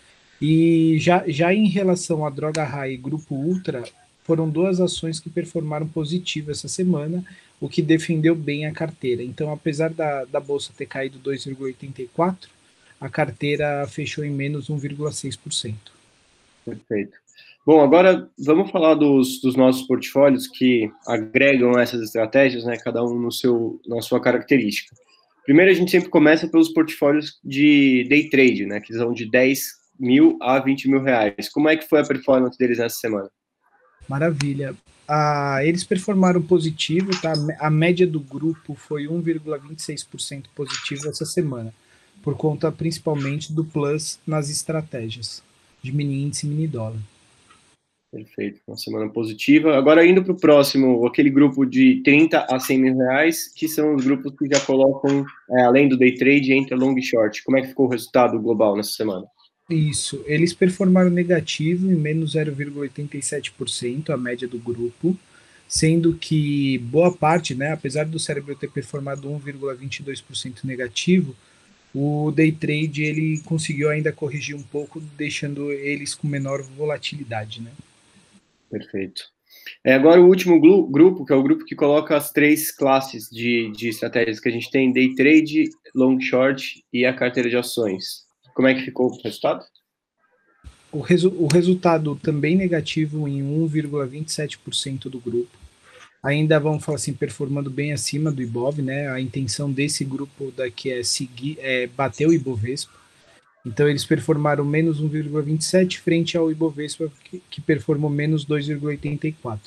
E 0.41 0.97
já, 0.99 1.25
já 1.27 1.53
em 1.53 1.69
relação 1.69 2.25
à 2.25 2.31
Droga 2.31 2.65
High 2.65 2.93
e 2.93 2.97
Grupo 2.97 3.35
Ultra, 3.35 3.85
foram 4.25 4.49
duas 4.49 4.81
ações 4.81 5.19
que 5.19 5.31
performaram 5.31 5.89
positivo 5.89 6.51
essa 6.51 6.69
semana, 6.69 7.25
o 7.61 7.69
que 7.69 7.83
defendeu 7.83 8.35
bem 8.35 8.67
a 8.67 8.73
carteira. 8.73 9.23
Então, 9.23 9.53
apesar 9.53 9.91
da, 9.91 10.25
da 10.25 10.39
bolsa 10.39 10.73
ter 10.77 10.87
caído 10.87 11.19
2,84%, 11.19 12.49
a 13.01 13.09
carteira 13.09 13.87
fechou 13.89 14.25
em 14.25 14.31
menos 14.31 14.69
1,6%. 14.69 15.75
Perfeito. 16.65 17.17
Bom, 17.65 17.83
agora 17.83 18.29
vamos 18.39 18.71
falar 18.71 18.95
dos, 18.95 19.41
dos, 19.41 19.55
nossos 19.55 19.87
portfólios 19.87 20.47
que 20.47 20.91
agregam 21.07 21.79
essas 21.79 22.01
estratégias, 22.01 22.65
né, 22.65 22.79
cada 22.79 23.05
um 23.05 23.19
no 23.19 23.31
seu, 23.31 23.81
na 23.87 24.01
sua 24.01 24.21
característica. 24.21 24.97
Primeiro, 25.45 25.71
a 25.71 25.75
gente 25.75 25.91
sempre 25.91 26.09
começa 26.09 26.49
pelos 26.49 26.71
portfólios 26.71 27.39
de 27.45 28.07
day 28.09 28.29
trade, 28.31 28.67
né, 28.67 28.81
que 28.81 28.95
são 28.95 29.13
de 29.13 29.31
10 29.31 29.61
mil 29.99 30.39
a 30.41 30.59
20 30.59 30.89
mil 30.89 31.03
reais. 31.03 31.49
Como 31.51 31.69
é 31.69 31.77
que 31.77 31.89
foi 31.89 32.01
a 32.01 32.07
performance 32.07 32.57
deles 32.57 32.79
nessa 32.79 32.97
semana? 32.97 33.31
Maravilha. 34.09 34.75
Ah, 35.07 35.59
eles 35.63 35.85
performaram 35.85 36.41
positivo, 36.41 37.11
tá? 37.21 37.33
A 37.59 37.71
média 37.71 38.07
do 38.07 38.21
grupo 38.21 38.75
foi 38.75 39.05
1,26% 39.05 40.45
positivo 40.55 41.09
essa 41.09 41.25
semana. 41.25 41.73
Por 42.23 42.37
conta 42.37 42.71
principalmente 42.71 43.53
do 43.53 43.65
plus 43.65 44.19
nas 44.27 44.51
estratégias 44.51 45.43
de 45.83 45.93
mini 45.93 46.23
índice 46.23 46.47
e 46.47 46.51
mini 46.51 46.67
dólar. 46.67 47.01
Perfeito, 48.11 48.61
uma 48.67 48.77
semana 48.77 49.09
positiva. 49.11 49.77
Agora 49.77 50.05
indo 50.07 50.25
para 50.25 50.33
o 50.33 50.41
próximo, 50.41 51.07
aquele 51.07 51.29
grupo 51.29 51.67
de 51.67 52.01
30 52.03 52.47
a 52.51 52.59
100 52.59 52.79
mil 52.79 52.97
reais, 52.97 53.53
que 53.53 53.69
são 53.69 53.95
os 53.95 54.05
grupos 54.05 54.33
que 54.39 54.47
já 54.47 54.59
colocam, 54.61 55.27
é, 55.51 55.63
além 55.63 55.89
do 55.89 55.97
day 55.97 56.15
trade, 56.15 56.55
entre 56.55 56.75
long 56.75 56.97
e 56.97 57.03
short. 57.03 57.45
Como 57.45 57.59
é 57.59 57.61
que 57.61 57.69
ficou 57.69 57.87
o 57.87 57.91
resultado 57.91 58.41
global 58.41 58.75
nessa 58.77 58.93
semana? 58.93 59.27
Isso, 59.69 60.25
eles 60.27 60.55
performaram 60.55 61.11
negativo 61.11 61.93
em 61.93 61.97
menos 61.97 62.35
0,87%, 62.35 64.09
a 64.09 64.17
média 64.17 64.49
do 64.49 64.59
grupo, 64.59 65.15
sendo 65.69 66.15
que 66.15 66.79
boa 66.79 67.13
parte, 67.13 67.55
né, 67.55 67.73
apesar 67.73 68.07
do 68.07 68.19
cérebro 68.19 68.57
ter 68.57 68.71
performado 68.71 69.29
1,22% 69.29 70.65
negativo, 70.65 71.37
o 71.95 72.31
day 72.31 72.53
trade 72.53 73.03
ele 73.03 73.41
conseguiu 73.45 73.91
ainda 73.91 74.13
corrigir 74.13 74.55
um 74.55 74.63
pouco, 74.63 75.01
deixando 75.17 75.73
eles 75.73 76.15
com 76.15 76.29
menor 76.29 76.63
volatilidade, 76.63 77.61
né? 77.61 77.71
Perfeito. 78.71 79.23
É, 79.85 79.95
agora 79.95 80.21
o 80.21 80.27
último 80.27 80.61
grupo, 80.61 81.25
que 81.25 81.33
é 81.33 81.37
o 81.37 81.43
grupo 81.43 81.65
que 81.65 81.75
coloca 81.75 82.17
as 82.17 82.31
três 82.31 82.71
classes 82.71 83.29
de, 83.31 83.71
de 83.73 83.89
estratégias 83.89 84.41
que 84.41 84.49
a 84.49 84.53
gente 84.53 84.71
tem, 84.71 84.93
day 84.93 85.15
trade, 85.15 85.71
long 85.95 86.21
short 86.21 86.83
e 86.93 87.05
a 87.05 87.15
carteira 87.15 87.49
de 87.49 87.57
ações. 87.57 88.27
Como 88.55 88.69
é 88.69 88.75
que 88.75 88.83
ficou 88.83 89.07
o 89.07 89.23
resultado? 89.23 89.65
O, 90.91 91.01
resu 91.01 91.31
o 91.39 91.47
resultado 91.47 92.17
também 92.17 92.57
negativo 92.57 93.29
em 93.29 93.43
1,27% 93.43 95.09
do 95.09 95.19
grupo. 95.19 95.51
Ainda 96.23 96.59
vamos 96.59 96.85
falar 96.85 96.97
assim, 96.97 97.13
performando 97.13 97.71
bem 97.71 97.93
acima 97.93 98.33
do 98.33 98.43
Ibov, 98.43 98.83
né? 98.83 99.09
A 99.09 99.21
intenção 99.21 99.71
desse 99.71 100.05
grupo 100.05 100.53
daqui 100.57 100.91
é 100.91 101.03
seguir, 101.03 101.57
é 101.61 101.87
bater 101.87 102.27
o 102.27 102.33
Ibovespa. 102.33 102.93
Então 103.65 103.89
eles 103.89 104.05
performaram 104.05 104.65
menos 104.65 105.01
1,27 105.01 105.99
frente 105.99 106.37
ao 106.37 106.51
Ibovespa 106.51 107.11
que, 107.25 107.43
que 107.51 107.61
performou 107.61 108.11
menos 108.11 108.45
2,84. 108.45 109.59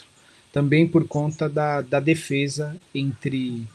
Também 0.52 0.88
por 0.88 1.08
conta 1.08 1.48
da, 1.48 1.82
da 1.82 2.00
defesa 2.00 2.76
entre, 2.94 3.66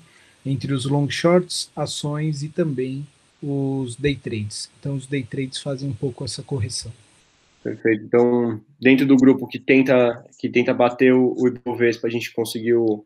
entre 0.45 0.75
os 0.75 0.85
long 0.85 1.09
shorts, 1.09 1.71
ações 1.75 2.43
e 2.43 2.49
também 2.49 3.07
os 3.43 3.97
day 3.97 4.17
trades. 4.17 4.69
Então 4.79 4.95
os 4.97 5.07
day 5.07 5.23
trades 5.23 5.59
fazem 5.59 5.89
um 5.89 5.95
pouco 5.95 6.25
essa 6.25 6.43
correção. 6.43 6.93
Perfeito. 7.67 8.05
Então, 8.05 8.61
dentro 8.81 9.05
do 9.05 9.17
grupo 9.17 9.49
que 9.49 9.59
tenta 9.59 10.25
que 10.39 10.49
tenta 10.49 10.73
bater 10.73 11.13
o, 11.13 11.35
Ibovespa, 11.49 12.07
a 12.07 12.11
gente 12.11 12.33
conseguiu 12.33 13.05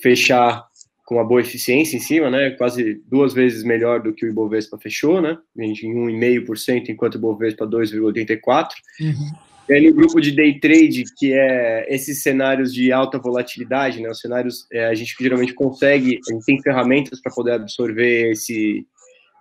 fechar 0.00 0.64
com 1.04 1.16
uma 1.16 1.24
boa 1.24 1.40
eficiência 1.40 1.96
em 1.96 2.00
cima, 2.00 2.30
né? 2.30 2.50
Quase 2.50 3.02
duas 3.08 3.34
vezes 3.34 3.64
melhor 3.64 4.00
do 4.00 4.12
que 4.12 4.24
o 4.24 4.28
Ibovespa 4.28 4.78
fechou, 4.78 5.20
né? 5.20 5.36
A 5.58 5.62
gente 5.62 5.84
em 5.84 5.92
1,5%, 5.92 6.90
enquanto 6.90 7.16
o 7.16 7.18
Ibovespa 7.18 7.66
2,84%. 7.66 8.68
Uhum. 9.00 9.32
E 9.68 9.72
aí, 9.72 9.88
no 9.88 9.94
grupo 9.94 10.20
de 10.20 10.30
day 10.30 10.60
trade, 10.60 11.04
que 11.16 11.32
é 11.32 11.92
esses 11.92 12.22
cenários 12.22 12.72
de 12.72 12.92
alta 12.92 13.18
volatilidade, 13.18 14.00
né? 14.00 14.08
Os 14.08 14.20
cenários, 14.20 14.64
é, 14.72 14.86
a 14.86 14.94
gente 14.94 15.16
geralmente 15.18 15.54
consegue, 15.54 16.20
a 16.30 16.32
gente 16.32 16.44
tem 16.44 16.62
ferramentas 16.62 17.20
para 17.20 17.34
poder 17.34 17.52
absorver 17.52 18.30
esse, 18.30 18.86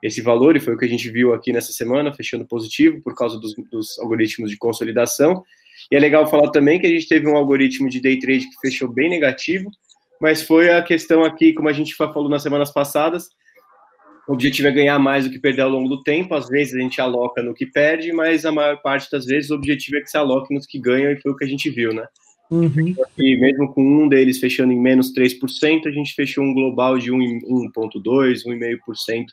esse 0.01 0.21
valor, 0.21 0.55
e 0.55 0.59
foi 0.59 0.75
o 0.75 0.77
que 0.77 0.85
a 0.85 0.89
gente 0.89 1.09
viu 1.09 1.33
aqui 1.33 1.51
nessa 1.51 1.71
semana, 1.71 2.13
fechando 2.13 2.45
positivo 2.45 3.01
por 3.01 3.15
causa 3.15 3.39
dos, 3.39 3.55
dos, 3.71 3.97
algoritmos 3.99 4.49
de 4.49 4.57
consolidação. 4.57 5.43
E 5.91 5.95
é 5.95 5.99
legal 5.99 6.27
falar 6.29 6.51
também 6.51 6.79
que 6.79 6.85
a 6.85 6.89
gente 6.89 7.07
teve 7.07 7.27
um 7.27 7.35
algoritmo 7.35 7.89
de 7.89 7.99
day 7.99 8.19
trade 8.19 8.47
que 8.47 8.59
fechou 8.61 8.91
bem 8.91 9.09
negativo, 9.09 9.69
mas 10.21 10.41
foi 10.41 10.71
a 10.71 10.81
questão 10.81 11.23
aqui, 11.23 11.53
como 11.53 11.69
a 11.69 11.73
gente 11.73 11.95
falou 11.95 12.29
nas 12.29 12.43
semanas 12.43 12.71
passadas, 12.71 13.29
o 14.27 14.33
objetivo 14.33 14.67
é 14.67 14.71
ganhar 14.71 14.99
mais 14.99 15.23
do 15.23 15.31
que 15.31 15.39
perder 15.39 15.61
ao 15.61 15.69
longo 15.69 15.87
do 15.87 16.03
tempo. 16.03 16.35
Às 16.35 16.49
vezes 16.49 16.73
a 16.75 16.79
gente 16.79 16.99
aloca 16.99 17.41
no 17.41 17.53
que 17.53 17.65
perde, 17.65 18.11
mas 18.11 18.45
a 18.45 18.51
maior 18.51 18.81
parte 18.81 19.09
das 19.09 19.25
vezes 19.25 19.49
o 19.49 19.55
objetivo 19.55 19.97
é 19.97 20.01
que 20.01 20.11
se 20.11 20.17
aloque 20.17 20.53
nos 20.53 20.65
que 20.65 20.77
ganham, 20.77 21.11
e 21.11 21.21
foi 21.21 21.31
o 21.31 21.35
que 21.35 21.45
a 21.45 21.47
gente 21.47 21.69
viu, 21.69 21.93
né? 21.93 22.05
Uhum. 22.51 22.95
E 23.17 23.37
mesmo 23.37 23.73
com 23.73 23.81
um 23.81 24.07
deles 24.07 24.39
fechando 24.39 24.73
em 24.73 24.79
menos 24.79 25.13
3%, 25.13 25.85
a 25.85 25.91
gente 25.91 26.13
fechou 26.13 26.43
um 26.43 26.53
global 26.53 26.97
de 26.97 27.11
1,2%, 27.11 28.43
1,5% 28.45 29.25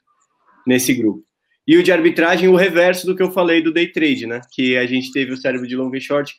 nesse 0.67 0.95
grupo. 0.95 1.23
E 1.67 1.77
o 1.77 1.83
de 1.83 1.93
arbitragem, 1.93 2.49
o 2.49 2.57
reverso 2.57 3.07
do 3.07 3.17
que 3.17 3.23
eu 3.23 3.31
falei 3.31 3.63
do 3.63 3.73
day 3.73 3.91
trade, 3.91 4.27
né? 4.27 4.41
Que 4.53 4.77
a 4.77 4.87
gente 4.87 5.13
teve 5.13 5.33
o 5.33 5.37
cérebro 5.37 5.67
de 5.67 5.77
long 5.77 5.95
e 5.95 6.01
short 6.01 6.35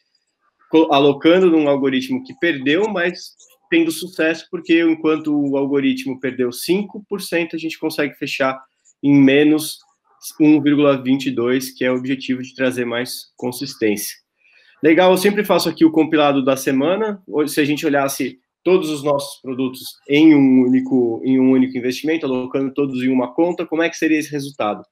alocando 0.91 1.50
num 1.50 1.70
algoritmo 1.70 2.24
que 2.24 2.34
perdeu, 2.39 2.89
mas 2.89 3.34
tendo 3.70 3.91
sucesso, 3.91 4.48
porque 4.51 4.82
enquanto 4.82 5.34
o 5.34 5.58
algoritmo 5.58 6.20
perdeu 6.20 6.50
5%, 6.50 7.53
a 7.53 7.58
gente 7.58 7.79
consegue 7.79 8.13
fechar 8.15 8.60
em 9.01 9.15
menos 9.15 9.79
1,22, 10.39 11.67
que 11.75 11.86
é 11.86 11.91
o 11.91 11.96
objetivo 11.96 12.41
de 12.41 12.53
trazer 12.53 12.86
mais 12.86 13.32
consistência. 13.38 14.15
Legal, 14.84 15.12
eu 15.12 15.17
sempre 15.17 15.44
faço 15.44 15.70
aqui 15.70 15.86
o 15.86 15.91
compilado 15.91 16.44
da 16.44 16.58
semana. 16.58 17.22
Se 17.48 17.60
a 17.60 17.65
gente 17.65 17.86
olhasse 17.86 18.39
todos 18.65 18.89
os 18.89 19.01
nossos 19.03 19.39
produtos 19.41 19.84
em 20.10 20.36
um 20.36 20.63
único, 20.63 21.22
em 21.24 21.39
um 21.39 21.51
único 21.51 21.77
investimento, 21.77 22.25
alocando 22.25 22.74
todos 22.74 23.03
em 23.03 23.10
uma 23.10 23.31
conta, 23.31 23.63
como 23.63 23.84
é 23.84 23.89
que 23.89 23.95
seria 23.95 24.17
esse 24.17 24.31
resultado? 24.31 24.84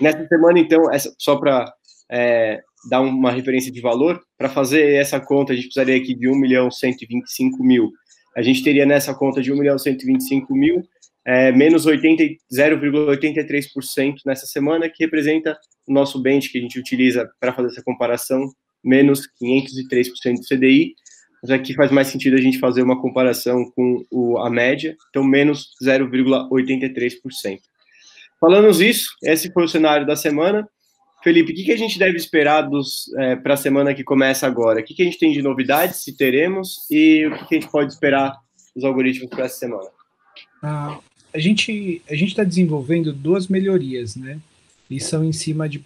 Nessa 0.00 0.26
semana, 0.26 0.58
então, 0.58 0.92
essa, 0.92 1.14
só 1.16 1.36
para 1.36 1.72
é, 2.10 2.60
dar 2.90 3.00
uma 3.00 3.30
referência 3.30 3.70
de 3.70 3.80
valor, 3.80 4.20
para 4.36 4.48
fazer 4.48 4.94
essa 4.94 5.20
conta, 5.20 5.52
a 5.52 5.56
gente 5.56 5.66
precisaria 5.66 5.96
aqui 5.96 6.16
de 6.16 6.28
1 6.28 6.34
milhão 6.34 6.68
125 6.68 7.62
mil. 7.62 7.92
A 8.36 8.42
gente 8.42 8.64
teria 8.64 8.84
nessa 8.84 9.14
conta 9.14 9.40
de 9.40 9.52
1 9.52 9.56
milhão 9.56 9.78
125 9.78 10.52
mil, 10.52 10.82
é, 11.24 11.52
menos 11.52 11.86
0,83% 11.86 14.16
nessa 14.26 14.46
semana, 14.46 14.90
que 14.90 15.04
representa 15.04 15.56
o 15.86 15.92
nosso 15.92 16.20
bench 16.20 16.50
que 16.50 16.58
a 16.58 16.60
gente 16.60 16.76
utiliza 16.76 17.30
para 17.38 17.52
fazer 17.52 17.68
essa 17.68 17.84
comparação, 17.84 18.50
menos 18.82 19.28
503% 19.40 20.34
do 20.34 20.42
CDI, 20.48 20.96
mas 21.42 21.50
aqui 21.50 21.74
faz 21.74 21.90
mais 21.90 22.08
sentido 22.08 22.36
a 22.36 22.40
gente 22.40 22.58
fazer 22.58 22.82
uma 22.82 23.00
comparação 23.00 23.70
com 23.74 24.04
o, 24.10 24.38
a 24.38 24.50
média, 24.50 24.96
então 25.10 25.22
menos 25.22 25.70
0,83%. 25.82 27.60
Falando 28.40 28.70
isso, 28.82 29.14
esse 29.22 29.50
foi 29.52 29.64
o 29.64 29.68
cenário 29.68 30.06
da 30.06 30.16
semana. 30.16 30.68
Felipe, 31.22 31.52
o 31.52 31.54
que, 31.54 31.64
que 31.64 31.72
a 31.72 31.76
gente 31.76 31.98
deve 31.98 32.16
esperar 32.16 32.68
é, 33.18 33.36
para 33.36 33.54
a 33.54 33.56
semana 33.56 33.94
que 33.94 34.04
começa 34.04 34.46
agora? 34.46 34.80
O 34.80 34.84
que, 34.84 34.94
que 34.94 35.02
a 35.02 35.04
gente 35.04 35.18
tem 35.18 35.32
de 35.32 35.42
novidades, 35.42 36.02
se 36.02 36.16
teremos, 36.16 36.86
e 36.90 37.26
o 37.26 37.38
que, 37.38 37.46
que 37.46 37.54
a 37.56 37.60
gente 37.60 37.70
pode 37.70 37.92
esperar 37.92 38.36
dos 38.74 38.84
algoritmos 38.84 39.30
para 39.30 39.46
essa 39.46 39.58
semana? 39.58 39.88
Ah, 40.62 40.98
a 41.32 41.38
gente 41.38 42.02
a 42.08 42.14
está 42.28 42.44
desenvolvendo 42.44 43.12
duas 43.12 43.48
melhorias, 43.48 44.16
né? 44.16 44.38
E 44.88 45.00
são 45.00 45.24
em 45.24 45.32
cima 45.32 45.68
de 45.68 45.78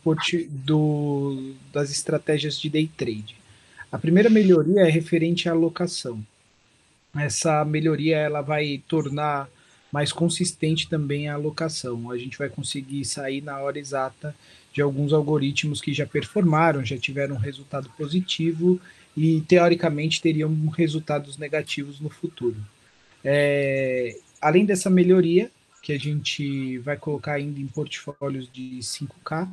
do, 0.50 1.54
das 1.72 1.90
estratégias 1.90 2.60
de 2.60 2.68
day 2.68 2.90
trade. 2.94 3.39
A 3.90 3.98
primeira 3.98 4.30
melhoria 4.30 4.82
é 4.82 4.90
referente 4.90 5.48
à 5.48 5.52
alocação. 5.52 6.24
Essa 7.16 7.64
melhoria 7.64 8.16
ela 8.16 8.40
vai 8.40 8.82
tornar 8.86 9.48
mais 9.92 10.12
consistente 10.12 10.88
também 10.88 11.28
a 11.28 11.34
alocação. 11.34 12.10
A 12.10 12.16
gente 12.16 12.38
vai 12.38 12.48
conseguir 12.48 13.04
sair 13.04 13.42
na 13.42 13.58
hora 13.58 13.78
exata 13.78 14.34
de 14.72 14.80
alguns 14.80 15.12
algoritmos 15.12 15.80
que 15.80 15.92
já 15.92 16.06
performaram, 16.06 16.84
já 16.84 16.96
tiveram 16.96 17.34
um 17.34 17.38
resultado 17.38 17.90
positivo 17.96 18.80
e 19.16 19.40
teoricamente 19.42 20.20
teriam 20.20 20.54
resultados 20.68 21.36
negativos 21.36 22.00
no 22.00 22.08
futuro. 22.08 22.56
É, 23.24 24.16
além 24.40 24.64
dessa 24.64 24.88
melhoria, 24.88 25.50
que 25.82 25.92
a 25.92 25.98
gente 25.98 26.78
vai 26.78 26.96
colocar 26.96 27.32
ainda 27.32 27.58
em 27.58 27.66
portfólios 27.66 28.48
de 28.52 28.78
5K, 28.78 29.48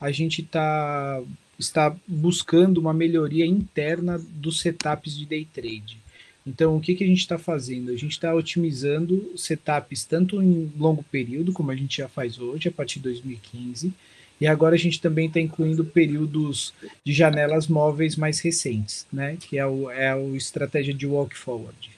a 0.00 0.10
gente 0.12 0.42
tá, 0.42 1.20
está 1.58 1.94
buscando 2.06 2.78
uma 2.78 2.92
melhoria 2.92 3.46
interna 3.46 4.18
dos 4.18 4.60
setups 4.60 5.16
de 5.16 5.26
day 5.26 5.46
trade. 5.52 5.98
Então, 6.46 6.76
o 6.76 6.80
que, 6.80 6.94
que 6.94 7.04
a 7.04 7.06
gente 7.06 7.20
está 7.20 7.38
fazendo? 7.38 7.90
A 7.90 7.96
gente 7.96 8.12
está 8.12 8.34
otimizando 8.34 9.32
setups 9.36 10.04
tanto 10.04 10.42
em 10.42 10.72
longo 10.76 11.04
período, 11.04 11.52
como 11.52 11.70
a 11.70 11.76
gente 11.76 11.98
já 11.98 12.08
faz 12.08 12.38
hoje, 12.38 12.68
a 12.68 12.72
partir 12.72 12.98
de 12.98 13.04
2015, 13.04 13.92
e 14.40 14.46
agora 14.46 14.74
a 14.74 14.78
gente 14.78 15.00
também 15.00 15.28
está 15.28 15.38
incluindo 15.38 15.84
períodos 15.84 16.74
de 17.04 17.12
janelas 17.12 17.68
móveis 17.68 18.16
mais 18.16 18.40
recentes, 18.40 19.06
né? 19.12 19.36
Que 19.40 19.56
é 19.56 19.64
o, 19.64 19.88
é 19.88 20.10
a 20.10 20.18
estratégia 20.34 20.92
de 20.92 21.06
walk 21.06 21.36
forward. 21.38 21.90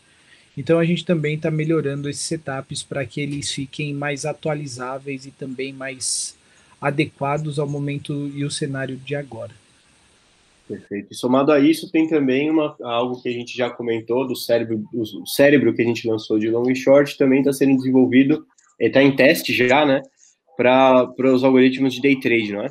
Então 0.55 0.79
a 0.79 0.85
gente 0.85 1.07
também 1.07 1.37
está 1.37 1.51
melhorando 1.51 2.09
esses 2.09 2.23
setups 2.23 2.83
para 2.83 3.05
que 3.07 3.21
eles 3.21 3.51
fiquem 3.51 3.95
mais 3.95 4.27
atualizáveis 4.27 5.25
e 5.25 5.31
também 5.31 5.73
mais 5.73 6.37
adequados 6.85 7.59
ao 7.59 7.67
momento 7.67 8.13
e 8.35 8.45
o 8.45 8.51
cenário 8.51 8.97
de 8.97 9.15
agora. 9.15 9.53
Perfeito. 10.69 11.09
E 11.11 11.15
somado 11.15 11.53
a 11.53 11.59
isso, 11.59 11.91
tem 11.91 12.09
também 12.09 12.51
uma, 12.51 12.77
algo 12.83 13.21
que 13.23 13.29
a 13.29 13.33
gente 13.33 13.57
já 13.57 13.71
comentou 13.71 14.27
do 14.27 14.37
cérebro, 14.37 14.85
o 14.93 15.27
cérebro 15.27 15.75
que 15.75 15.83
a 15.83 15.85
gente 15.85 16.09
lançou 16.09 16.39
de 16.39 16.51
long 16.51 16.71
e 16.71 16.77
short 16.77 17.17
também 17.19 17.41
está 17.41 17.53
sendo 17.53 17.77
desenvolvido, 17.77 18.47
está 18.79 19.03
em 19.03 19.15
teste 19.15 19.53
já, 19.53 19.85
né, 19.85 20.03
para 20.57 21.13
os 21.33 21.45
algoritmos 21.45 21.95
de 21.95 22.01
day 22.01 22.19
trade, 22.19 22.53
não 22.53 22.63
é? 22.63 22.69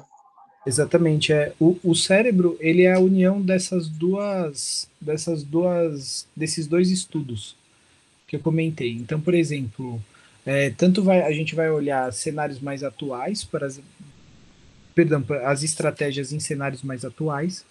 Exatamente. 0.65 1.33
É, 1.33 1.53
o, 1.59 1.77
o 1.83 1.93
cérebro 1.95 2.57
ele 2.59 2.83
é 2.83 2.93
a 2.93 2.99
união 2.99 3.41
dessas 3.41 3.87
duas, 3.87 4.89
dessas 4.99 5.43
duas, 5.43 6.27
desses 6.35 6.67
dois 6.67 6.89
estudos 6.89 7.55
que 8.27 8.35
eu 8.35 8.39
comentei. 8.39 8.91
Então, 8.91 9.19
por 9.19 9.33
exemplo, 9.33 10.01
É, 10.45 10.69
tanto 10.71 11.01
vai, 11.01 11.21
a 11.21 11.31
gente 11.31 11.55
vai 11.55 11.69
olhar 11.69 12.11
cenários 12.11 12.59
mais 12.59 12.83
atuais 12.83 13.43
para 13.43 13.65
as, 13.65 13.79
perdão, 14.93 15.21
para 15.21 15.49
as 15.49 15.63
estratégias 15.63 16.33
em 16.33 16.39
cenários 16.39 16.83
mais 16.83 17.05
atuais, 17.05 17.65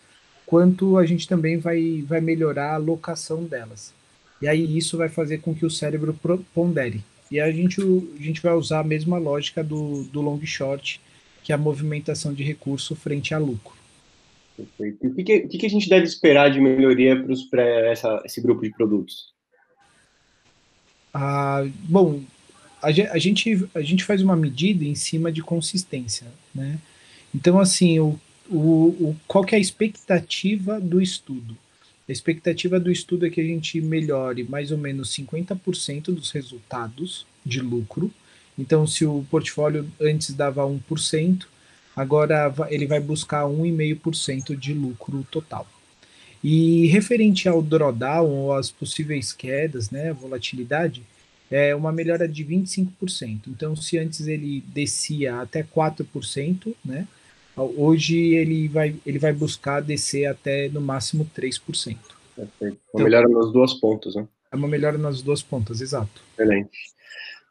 quanto 0.46 0.96
a 0.96 1.04
gente 1.04 1.28
também 1.28 1.58
vai, 1.58 2.02
vai 2.06 2.20
melhorar 2.20 2.74
a 2.74 2.78
locação 2.78 3.44
delas. 3.44 3.92
E 4.40 4.48
aí 4.48 4.76
isso 4.76 4.96
vai 4.96 5.08
fazer 5.08 5.38
com 5.38 5.54
que 5.54 5.64
o 5.64 5.70
cérebro 5.70 6.18
pondere. 6.54 7.04
E 7.30 7.40
a 7.40 7.50
gente, 7.50 7.80
a 7.80 8.22
gente 8.22 8.42
vai 8.42 8.52
usar 8.54 8.80
a 8.80 8.84
mesma 8.84 9.18
lógica 9.18 9.62
do, 9.62 10.04
do 10.04 10.20
long 10.20 10.44
short, 10.44 11.00
que 11.42 11.52
é 11.52 11.54
a 11.54 11.58
movimentação 11.58 12.34
de 12.34 12.42
recurso 12.42 12.94
frente 12.94 13.34
a 13.34 13.38
lucro. 13.38 13.74
Perfeito. 14.56 15.06
O 15.06 15.14
que, 15.14 15.22
que, 15.22 15.58
que, 15.58 15.66
a 15.66 15.70
gente 15.70 15.88
deve 15.88 16.04
esperar 16.04 16.50
de 16.50 16.60
melhoria 16.60 17.16
para 17.50 17.92
esse 18.24 18.40
grupo 18.40 18.62
de 18.62 18.70
produtos? 18.70 19.32
Ah, 21.14 21.64
bom, 21.84 22.20
a, 22.82 23.18
gente, 23.18 23.68
a 23.74 23.80
gente 23.80 24.04
faz 24.04 24.20
uma 24.20 24.36
medida 24.36 24.84
em 24.84 24.94
cima 24.94 25.30
de 25.30 25.40
consistência, 25.40 26.26
né? 26.54 26.78
Então, 27.34 27.58
assim, 27.58 27.98
o, 28.00 28.18
o, 28.50 28.58
o, 28.58 29.16
qual 29.26 29.44
que 29.44 29.54
é 29.54 29.58
a 29.58 29.60
expectativa 29.60 30.80
do 30.80 31.00
estudo? 31.00 31.56
A 32.08 32.12
expectativa 32.12 32.80
do 32.80 32.90
estudo 32.90 33.24
é 33.24 33.30
que 33.30 33.40
a 33.40 33.44
gente 33.44 33.80
melhore 33.80 34.42
mais 34.42 34.72
ou 34.72 34.78
menos 34.78 35.10
50% 35.14 36.06
dos 36.06 36.30
resultados 36.32 37.24
de 37.46 37.60
lucro. 37.60 38.12
Então, 38.58 38.86
se 38.86 39.06
o 39.06 39.24
portfólio 39.30 39.88
antes 40.00 40.34
dava 40.34 40.62
1%, 40.62 41.46
agora 41.96 42.52
ele 42.68 42.86
vai 42.86 43.00
buscar 43.00 43.44
1,5% 43.44 44.56
de 44.56 44.74
lucro 44.74 45.26
total. 45.30 45.66
E 46.42 46.88
referente 46.88 47.48
ao 47.48 47.62
drawdown 47.62 48.28
ou 48.28 48.52
às 48.52 48.70
possíveis 48.70 49.32
quedas, 49.32 49.90
né, 49.90 50.12
volatilidade, 50.12 51.02
é 51.52 51.74
uma 51.74 51.92
melhora 51.92 52.26
de 52.26 52.44
25%. 52.44 53.42
Então, 53.48 53.76
se 53.76 53.98
antes 53.98 54.26
ele 54.26 54.64
descia 54.68 55.40
até 55.40 55.62
4%, 55.62 56.74
né, 56.84 57.06
hoje 57.56 58.16
ele 58.34 58.66
vai, 58.68 58.96
ele 59.04 59.18
vai 59.18 59.32
buscar 59.32 59.80
descer 59.80 60.26
até 60.26 60.68
no 60.68 60.80
máximo 60.80 61.28
3%. 61.36 61.60
Perfeito. 62.34 62.56
Uma 62.58 62.76
então, 62.94 63.04
melhora 63.04 63.28
nas 63.28 63.52
duas 63.52 63.74
pontas, 63.74 64.14
né? 64.14 64.26
É 64.50 64.56
uma 64.56 64.66
melhora 64.66 64.96
nas 64.96 65.20
duas 65.20 65.42
pontas, 65.42 65.80
exato. 65.80 66.22
Excelente. 66.32 66.78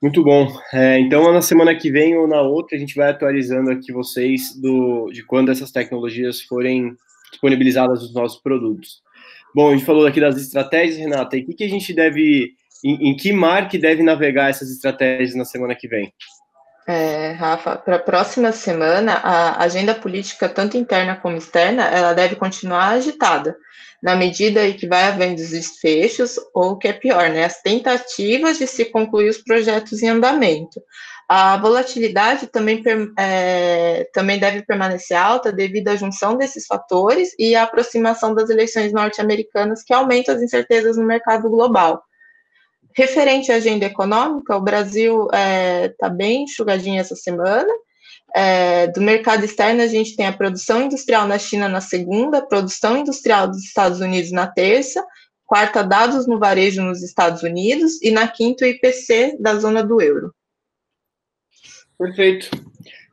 Muito 0.02 0.24
bom. 0.24 0.52
É, 0.74 1.00
então, 1.00 1.32
na 1.32 1.44
semana 1.44 1.76
que 1.76 1.92
vem 1.92 2.18
ou 2.18 2.28
na 2.28 2.42
outra, 2.42 2.76
a 2.76 2.80
gente 2.80 2.96
vai 2.96 3.12
atualizando 3.12 3.70
aqui 3.70 3.92
vocês 3.92 4.56
do, 4.60 5.12
de 5.12 5.24
quando 5.24 5.52
essas 5.52 5.72
tecnologias 5.72 6.42
forem 6.42 6.96
disponibilizadas 7.30 8.02
nos 8.02 8.14
nossos 8.14 8.42
produtos. 8.42 9.04
Bom, 9.54 9.70
a 9.70 9.74
gente 9.74 9.86
falou 9.86 10.08
aqui 10.08 10.20
das 10.20 10.38
estratégias, 10.38 10.98
Renata, 10.98 11.38
e 11.38 11.42
o 11.42 11.46
que, 11.46 11.54
que 11.54 11.64
a 11.64 11.70
gente 11.70 11.94
deve, 11.94 12.54
em, 12.84 13.10
em 13.10 13.16
que 13.16 13.32
mar 13.32 13.68
que 13.70 13.78
deve 13.78 14.04
navegar 14.04 14.50
essas 14.50 14.70
estratégias 14.70 15.36
na 15.36 15.46
semana 15.46 15.76
que 15.76 15.88
vem? 15.88 16.14
É, 16.88 17.32
Rafa, 17.34 17.78
para 17.78 17.98
a 17.98 18.00
próxima 18.00 18.52
semana, 18.52 19.14
a 19.14 19.64
agenda 19.64 19.94
política, 19.94 20.50
tanto 20.50 20.78
interna 20.78 21.16
como 21.16 21.38
externa, 21.38 21.86
ela 21.86 22.14
deve 22.14 22.36
continuar 22.36 22.90
agitada 22.90 23.56
na 24.02 24.16
medida 24.16 24.68
em 24.68 24.74
que 24.74 24.88
vai 24.88 25.04
havendo 25.04 25.40
os 25.40 25.52
desfechos, 25.52 26.40
ou 26.56 26.72
o 26.72 26.78
que 26.78 26.88
é 26.88 26.94
pior, 26.94 27.30
né, 27.30 27.46
as 27.46 27.62
tentativas 27.62 28.58
de 28.58 28.66
se 28.66 28.86
concluir 28.86 29.30
os 29.30 29.38
projetos 29.38 30.02
em 30.02 30.10
andamento. 30.10 30.82
A 31.30 31.56
volatilidade 31.58 32.48
também, 32.48 32.84
é, 33.18 34.10
também 34.12 34.40
deve 34.40 34.64
permanecer 34.64 35.16
alta 35.16 35.52
devido 35.52 35.88
à 35.90 35.96
junção 35.96 36.36
desses 36.36 36.66
fatores 36.66 37.30
e 37.38 37.56
à 37.56 37.64
aproximação 37.64 38.34
das 38.34 38.50
eleições 38.50 38.92
norte-americanas, 38.92 39.84
que 39.84 39.94
aumentam 39.94 40.36
as 40.36 40.42
incertezas 40.42 40.98
no 40.98 41.06
mercado 41.06 41.50
global. 41.50 42.04
Referente 42.96 43.52
à 43.52 43.56
agenda 43.56 43.86
econômica, 43.86 44.56
o 44.56 44.62
Brasil 44.62 45.26
está 45.26 45.38
é, 45.38 45.90
tá 45.90 46.10
bem 46.10 46.44
enxugadinho 46.44 47.00
essa 47.00 47.16
semana, 47.16 47.72
é, 48.34 48.88
do 48.88 49.02
mercado 49.02 49.44
externo, 49.44 49.82
a 49.82 49.88
gente 49.88 50.16
tem 50.16 50.26
a 50.26 50.34
produção 50.34 50.84
industrial 50.84 51.28
na 51.28 51.38
China 51.38 51.68
na 51.68 51.82
segunda, 51.82 52.46
produção 52.46 52.98
industrial 52.98 53.48
dos 53.48 53.64
Estados 53.64 54.00
Unidos 54.00 54.32
na 54.32 54.48
terça, 54.48 55.06
quarta, 55.46 55.84
dados 55.84 56.26
no 56.28 56.40
varejo 56.40 56.82
nos 56.82 57.04
Estados 57.04 57.44
Unidos, 57.44 58.02
e 58.02 58.10
na 58.10 58.28
quinta, 58.28 58.64
o 58.64 58.68
IPC 58.68 59.38
da 59.40 59.56
zona 59.56 59.84
do 59.84 60.02
euro. 60.02 60.34
Perfeito. 61.98 62.50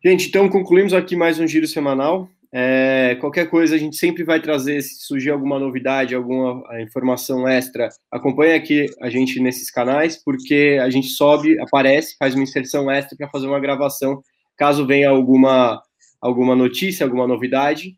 Gente, 0.05 0.29
então 0.29 0.49
concluímos 0.49 0.95
aqui 0.95 1.17
mais 1.17 1.41
um 1.41 1.47
giro 1.47 1.67
semanal. 1.67 2.31
É, 2.53 3.17
qualquer 3.21 3.51
coisa 3.51 3.75
a 3.75 3.79
gente 3.79 3.97
sempre 3.97 4.25
vai 4.25 4.41
trazer, 4.41 4.81
se 4.81 5.07
surgir 5.07 5.31
alguma 5.31 5.59
novidade, 5.59 6.15
alguma 6.15 6.63
informação 6.81 7.47
extra, 7.47 7.89
acompanha 8.11 8.57
aqui 8.57 8.87
a 9.03 9.11
gente 9.11 9.39
nesses 9.39 9.71
canais, 9.71 10.17
porque 10.23 10.79
a 10.83 10.89
gente 10.89 11.09
sobe, 11.09 11.61
aparece, 11.61 12.17
faz 12.19 12.35
uma 12.35 12.43
inserção 12.43 12.91
extra 12.91 13.17
para 13.17 13.29
fazer 13.29 13.47
uma 13.47 13.61
gravação 13.61 14.23
caso 14.59 14.85
venha 14.85 15.09
alguma, 15.09 15.81
alguma 16.21 16.57
notícia, 16.57 17.07
alguma 17.07 17.27
novidade. 17.27 17.95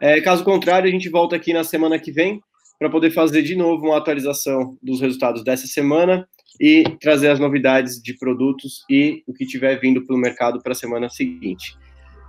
É, 0.00 0.20
caso 0.20 0.44
contrário, 0.44 0.88
a 0.88 0.92
gente 0.92 1.08
volta 1.08 1.34
aqui 1.34 1.52
na 1.52 1.64
semana 1.64 1.98
que 1.98 2.12
vem 2.12 2.40
para 2.78 2.88
poder 2.88 3.10
fazer 3.10 3.42
de 3.42 3.56
novo 3.56 3.86
uma 3.86 3.98
atualização 3.98 4.78
dos 4.82 5.00
resultados 5.00 5.42
dessa 5.42 5.66
semana 5.66 6.28
e 6.60 6.84
trazer 7.00 7.28
as 7.28 7.40
novidades 7.40 8.00
de 8.00 8.14
produtos 8.16 8.84
e 8.88 9.22
o 9.26 9.32
que 9.32 9.46
tiver 9.46 9.78
vindo 9.80 10.04
para 10.06 10.14
o 10.14 10.18
mercado 10.18 10.62
para 10.62 10.72
a 10.72 10.76
semana 10.76 11.08
seguinte. 11.08 11.76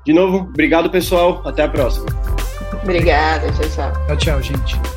De 0.07 0.13
novo, 0.13 0.37
obrigado, 0.37 0.89
pessoal. 0.89 1.41
Até 1.43 1.63
a 1.63 1.67
próxima. 1.67 2.05
Obrigada. 2.81 3.51
Tchau, 3.51 3.69
tchau. 3.69 3.91
Tchau, 4.07 4.15
tchau, 4.15 4.41
gente. 4.41 4.96